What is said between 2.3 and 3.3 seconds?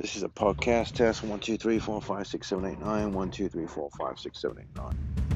seven, eight, nine.